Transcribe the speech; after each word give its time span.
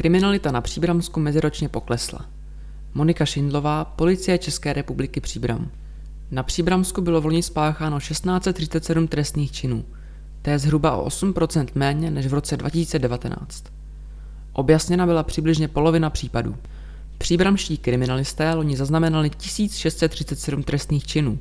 Kriminalita 0.00 0.50
na 0.50 0.60
Příbramsku 0.60 1.20
meziročně 1.20 1.68
poklesla. 1.68 2.26
Monika 2.94 3.26
Šindlová, 3.26 3.84
Policie 3.84 4.38
České 4.38 4.72
republiky 4.72 5.20
Příbram. 5.20 5.70
Na 6.30 6.42
Příbramsku 6.42 7.00
bylo 7.00 7.20
v 7.20 7.42
spácháno 7.42 8.00
1637 8.00 9.08
trestných 9.08 9.52
činů. 9.52 9.84
To 10.42 10.50
je 10.50 10.58
zhruba 10.58 10.96
o 10.96 11.08
8% 11.08 11.66
méně 11.74 12.10
než 12.10 12.26
v 12.26 12.34
roce 12.34 12.56
2019. 12.56 13.64
Objasněna 14.52 15.06
byla 15.06 15.22
přibližně 15.22 15.68
polovina 15.68 16.10
případů. 16.10 16.56
Příbramští 17.18 17.78
kriminalisté 17.78 18.54
loni 18.54 18.76
zaznamenali 18.76 19.30
1637 19.30 20.62
trestných 20.62 21.06
činů. 21.06 21.38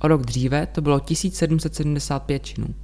O 0.00 0.08
rok 0.08 0.22
dříve 0.22 0.66
to 0.66 0.80
bylo 0.80 1.00
1775 1.00 2.44
činů. 2.44 2.74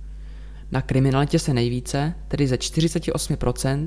Na 0.72 0.82
kriminalitě 0.82 1.38
se 1.38 1.54
nejvíce, 1.54 2.14
tedy 2.28 2.46
ze 2.46 2.56
48%, 2.56 3.86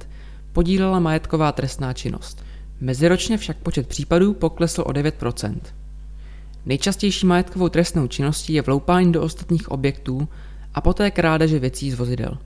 podílela 0.55 0.99
majetková 0.99 1.51
trestná 1.51 1.93
činnost. 1.93 2.43
Meziročně 2.81 3.37
však 3.37 3.57
počet 3.57 3.87
případů 3.87 4.33
poklesl 4.33 4.81
o 4.81 4.91
9%. 4.91 5.55
Nejčastější 6.65 7.25
majetkovou 7.25 7.69
trestnou 7.69 8.07
činností 8.07 8.53
je 8.53 8.61
vloupání 8.61 9.11
do 9.11 9.21
ostatních 9.21 9.71
objektů 9.71 10.27
a 10.73 10.81
poté 10.81 11.11
krádeže 11.11 11.59
věcí 11.59 11.91
z 11.91 11.95
vozidel. 11.95 12.37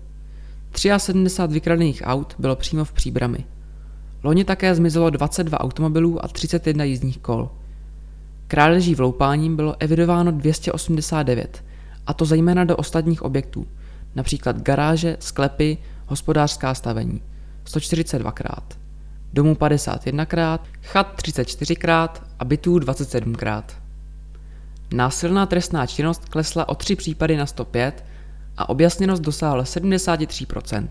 73 0.98 1.54
vykradených 1.54 2.02
aut 2.06 2.36
bylo 2.40 2.56
přímo 2.56 2.86
v 2.86 2.92
příbrami. 2.92 3.46
Loni 4.24 4.44
také 4.44 4.76
zmizelo 4.76 5.10
22 5.10 5.60
automobilů 5.60 6.26
a 6.26 6.28
31 6.28 6.84
jízdních 6.84 7.18
kol. 7.18 7.50
Krádeží 8.48 8.96
vloupáním 8.96 9.56
bylo 9.56 9.76
evidováno 9.80 10.32
289, 10.32 11.64
a 12.08 12.14
to 12.14 12.26
zejména 12.26 12.64
do 12.64 12.76
ostatních 12.76 13.22
objektů, 13.22 13.68
například 14.16 14.62
garáže, 14.62 15.18
sklepy, 15.20 15.78
hospodářská 16.08 16.74
stavení, 16.74 17.22
142krát, 17.70 18.64
domů 19.34 19.54
51krát, 19.54 20.60
chat 20.84 21.22
34krát 21.22 22.10
a 22.40 22.46
bytů 22.46 22.80
27krát. 22.80 23.64
Násilná 24.94 25.46
trestná 25.46 25.86
činnost 25.86 26.30
klesla 26.30 26.70
o 26.70 26.76
3 26.76 26.96
případy 26.96 27.38
na 27.38 27.46
105 27.46 28.06
a 28.58 28.70
objasněnost 28.70 29.22
dosáhla 29.22 29.64
73%. 29.64 30.88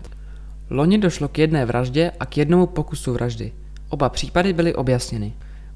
Loni 0.69 0.97
došlo 0.97 1.27
k 1.27 1.37
jedné 1.37 1.65
vraždě 1.65 2.11
a 2.19 2.25
k 2.25 2.37
jednomu 2.37 2.67
pokusu 2.67 3.13
vraždy. 3.13 3.53
Oba 3.89 4.09
případy 4.09 4.53
byly 4.53 4.75
objasněny. 4.75 5.33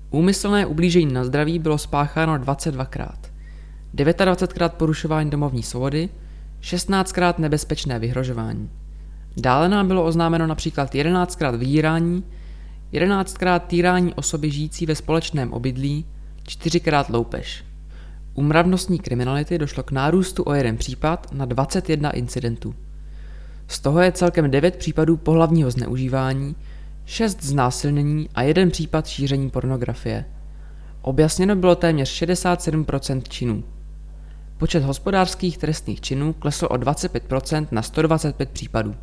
Úmyslné 0.09 0.65
ublížení 0.65 1.13
na 1.13 1.23
zdraví 1.23 1.59
bylo 1.59 1.77
spácháno 1.77 2.35
22krát. 2.35 3.17
29krát 3.95 4.69
porušování 4.69 5.29
domovní 5.29 5.63
svobody, 5.63 6.09
16krát 6.61 7.33
nebezpečné 7.37 7.99
vyhrožování. 7.99 8.69
Dále 9.37 9.69
nám 9.69 9.87
bylo 9.87 10.03
oznámeno 10.03 10.47
například 10.47 10.93
11krát 10.93 11.57
vydírání, 11.57 12.23
11krát 12.93 13.59
týrání 13.59 14.13
osoby 14.13 14.51
žijící 14.51 14.85
ve 14.85 14.95
společném 14.95 15.53
obydlí, 15.53 16.05
4krát 16.47 17.05
loupež. 17.09 17.63
U 18.33 18.41
mravnostní 18.41 18.99
kriminality 18.99 19.57
došlo 19.57 19.83
k 19.83 19.91
nárůstu 19.91 20.43
o 20.43 20.53
jeden 20.53 20.77
případ 20.77 21.27
na 21.33 21.45
21 21.45 22.09
incidentů. 22.09 22.75
Z 23.67 23.79
toho 23.79 24.01
je 24.01 24.11
celkem 24.11 24.51
9 24.51 24.75
případů 24.75 25.17
pohlavního 25.17 25.71
zneužívání, 25.71 26.55
6 27.05 27.43
znásilnění 27.43 28.29
a 28.35 28.41
jeden 28.41 28.71
případ 28.71 29.07
šíření 29.07 29.49
pornografie. 29.49 30.25
Objasněno 31.01 31.55
bylo 31.55 31.75
téměř 31.75 32.21
67% 32.21 33.21
činů. 33.29 33.63
Počet 34.57 34.83
hospodářských 34.83 35.57
trestných 35.57 36.01
činů 36.01 36.33
klesl 36.33 36.67
o 36.69 36.75
25% 36.75 37.67
na 37.71 37.81
125 37.81 38.49
případů. 38.49 38.95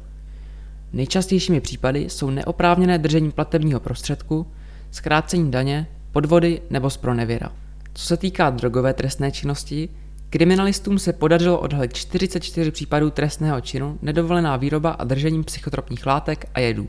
Nejčastějšími 0.93 1.61
případy 1.61 2.01
jsou 2.01 2.31
neoprávněné 2.31 2.99
držení 2.99 3.31
platebního 3.31 3.81
prostředku, 3.81 4.47
zkrácení 4.91 5.51
daně, 5.51 5.87
podvody 6.13 6.63
nebo 6.71 6.91
spronevěra. 6.91 7.53
Co 7.95 8.07
se 8.07 8.17
týká 8.17 8.51
drogové 8.51 8.95
trestné 8.95 9.33
činnosti, 9.33 9.89
kriminalistům 10.31 10.99
se 10.99 11.13
podařilo 11.13 11.61
odhalit 11.61 11.93
44 11.93 12.71
případů 12.71 13.11
trestného 13.11 13.61
činu, 13.61 13.99
nedovolená 14.03 14.57
výroba 14.57 14.91
a 14.91 15.05
držení 15.05 15.45
psychotropních 15.45 16.07
látek 16.07 16.49
a 16.55 16.61
jedů. 16.61 16.89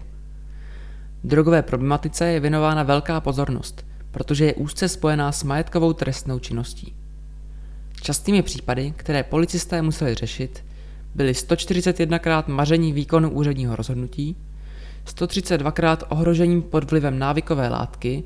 Drogové 1.24 1.62
problematice 1.62 2.26
je 2.26 2.40
věnována 2.40 2.84
velká 2.84 3.22
pozornost, 3.22 3.86
protože 4.12 4.46
je 4.46 4.54
úzce 4.54 4.88
spojená 4.88 5.32
s 5.32 5.44
majetkovou 5.44 5.94
trestnou 5.94 6.40
činností. 6.40 6.96
Častými 8.02 8.42
případy, 8.42 8.94
které 8.98 9.24
policisté 9.24 9.82
museli 9.82 10.16
řešit, 10.16 10.64
byly 11.16 11.32
141krát 11.32 12.44
maření 12.48 12.94
výkonu 12.94 13.30
úředního 13.30 13.76
rozhodnutí, 13.76 14.36
132krát 15.06 15.98
ohrožením 16.10 16.62
pod 16.62 16.92
vlivem 16.92 17.20
návykové 17.20 17.70
látky, 17.70 18.24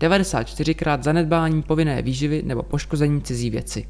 94krát 0.00 1.02
zanedbání 1.02 1.62
povinné 1.62 2.02
výživy 2.02 2.42
nebo 2.46 2.62
poškození 2.62 3.22
cizí 3.22 3.50
věci. 3.50 3.88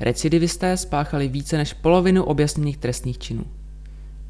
Recidivisté 0.00 0.76
spáchali 0.76 1.28
více 1.28 1.56
než 1.56 1.72
polovinu 1.72 2.24
objasněných 2.24 2.76
trestných 2.76 3.18
činů. 3.18 3.44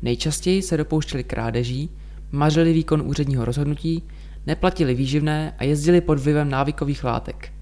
Nejčastěji 0.02 0.62
se 0.62 0.76
dopouštěli 0.76 1.24
krádeží, 1.24 1.90
mařili 2.32 2.72
výkon 2.72 3.02
úředního 3.06 3.44
rozhodnutí, 3.44 4.02
neplatili 4.46 4.94
výživné 4.94 5.54
a 5.58 5.64
jezdili 5.64 6.00
pod 6.00 6.18
vlivem 6.18 6.50
návykových 6.50 7.04
látek. 7.04 7.52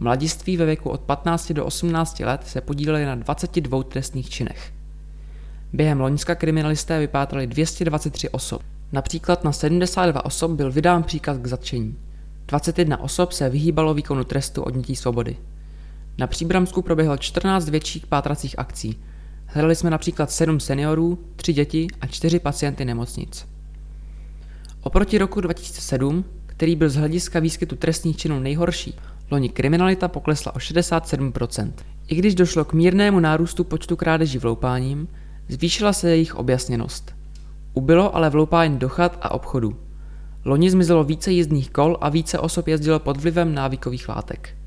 Mladiství 0.00 0.56
ve 0.56 0.66
věku 0.66 0.90
od 0.90 1.00
15 1.00 1.52
do 1.52 1.64
18 1.64 2.20
let 2.20 2.40
se 2.46 2.60
podíleli 2.60 3.04
na 3.04 3.14
22 3.14 3.82
trestných 3.82 4.30
činech. 4.30 4.72
Během 5.72 6.00
loňska 6.00 6.34
kriminalisté 6.34 6.98
vypátrali 6.98 7.46
223 7.46 8.28
osob. 8.28 8.62
Například 8.92 9.44
na 9.44 9.52
72 9.52 10.24
osob 10.24 10.50
byl 10.50 10.72
vydán 10.72 11.02
příkaz 11.02 11.38
k 11.38 11.46
zatčení. 11.46 11.96
21 12.46 13.00
osob 13.00 13.32
se 13.32 13.48
vyhýbalo 13.48 13.94
výkonu 13.94 14.24
trestu 14.24 14.62
odnětí 14.62 14.96
svobody. 14.96 15.36
Na 16.18 16.26
Příbramsku 16.26 16.82
proběhlo 16.82 17.16
14 17.16 17.68
větších 17.68 18.06
pátracích 18.06 18.58
akcí. 18.58 18.98
Hledali 19.46 19.76
jsme 19.76 19.90
například 19.90 20.30
7 20.30 20.60
seniorů, 20.60 21.18
3 21.36 21.52
děti 21.52 21.86
a 22.00 22.06
4 22.06 22.38
pacienty 22.38 22.84
nemocnic. 22.84 23.46
Oproti 24.82 25.18
roku 25.18 25.40
2007, 25.40 26.24
který 26.46 26.76
byl 26.76 26.90
z 26.90 26.96
hlediska 26.96 27.40
výskytu 27.40 27.76
trestných 27.76 28.16
činů 28.16 28.40
nejhorší, 28.40 28.94
loni 29.30 29.48
kriminalita 29.48 30.08
poklesla 30.08 30.54
o 30.54 30.58
67%. 30.58 31.72
I 32.08 32.14
když 32.14 32.34
došlo 32.34 32.64
k 32.64 32.72
mírnému 32.72 33.20
nárůstu 33.20 33.64
počtu 33.64 33.96
krádeží 33.96 34.38
vloupáním, 34.38 35.08
zvýšila 35.48 35.92
se 35.92 36.10
jejich 36.10 36.34
objasněnost. 36.34 37.14
Ubylo 37.74 38.16
ale 38.16 38.30
vloupání 38.30 38.78
do 38.78 38.88
chat 38.88 39.18
a 39.22 39.30
obchodů. 39.30 39.76
Loni 40.44 40.70
zmizelo 40.70 41.04
více 41.04 41.32
jízdních 41.32 41.70
kol 41.70 41.98
a 42.00 42.08
více 42.08 42.38
osob 42.38 42.68
jezdilo 42.68 42.98
pod 42.98 43.16
vlivem 43.16 43.54
návykových 43.54 44.08
látek. 44.08 44.57